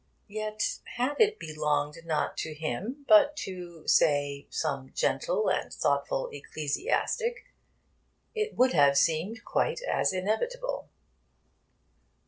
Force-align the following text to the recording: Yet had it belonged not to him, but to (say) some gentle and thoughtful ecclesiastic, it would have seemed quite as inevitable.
Yet 0.29 0.79
had 0.97 1.17
it 1.21 1.37
belonged 1.37 1.95
not 2.05 2.35
to 2.37 2.55
him, 2.55 3.05
but 3.07 3.35
to 3.45 3.87
(say) 3.87 4.47
some 4.49 4.91
gentle 4.95 5.47
and 5.47 5.71
thoughtful 5.71 6.27
ecclesiastic, 6.33 7.45
it 8.33 8.57
would 8.57 8.73
have 8.73 8.97
seemed 8.97 9.45
quite 9.45 9.81
as 9.83 10.11
inevitable. 10.11 10.89